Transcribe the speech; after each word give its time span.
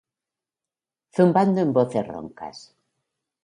Zumbando 1.17 1.59
en 1.61 1.71
voces 1.77 2.07
roncas 2.11 2.57